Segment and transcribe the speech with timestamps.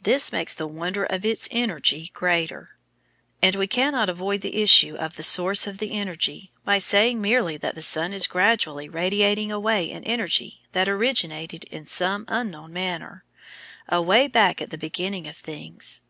[0.00, 2.76] This makes the wonder of its energy greater.
[3.42, 7.56] And we cannot avoid the issue of the source of the energy by saying merely
[7.56, 13.24] that the sun is gradually radiating away an energy that originated in some unknown manner,
[13.88, 16.00] away back at the beginning of things.